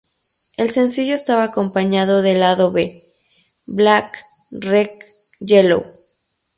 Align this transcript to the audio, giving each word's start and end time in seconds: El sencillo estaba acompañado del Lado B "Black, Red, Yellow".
El 0.57 0.71
sencillo 0.71 1.13
estaba 1.13 1.43
acompañado 1.43 2.23
del 2.23 2.39
Lado 2.39 2.71
B 2.71 3.03
"Black, 3.67 4.25
Red, 4.49 4.89
Yellow". 5.39 5.85